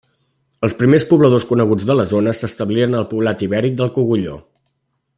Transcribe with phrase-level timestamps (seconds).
[0.67, 4.41] Els primers pobladors coneguts de la zona s'establiren al poblat ibèric del Cogulló.